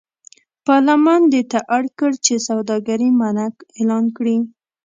پارلمان 0.65 1.21
دې 1.33 1.41
ته 1.51 1.59
اړ 1.77 1.83
کړ 1.99 2.11
چې 2.25 2.33
سوداګري 2.47 3.09
منع 3.19 3.47
اعلان 3.77 4.05
کړي. 4.17 4.37